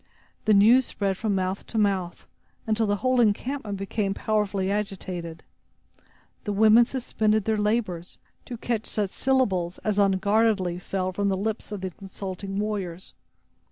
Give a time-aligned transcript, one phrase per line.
[0.45, 2.25] The news spread from mouth to mouth,
[2.65, 5.43] until the whole encampment became powerfully agitated.
[6.43, 11.71] The women suspended their labors, to catch such syllables as unguardedly fell from the lips
[11.71, 13.13] of the consulting warriors.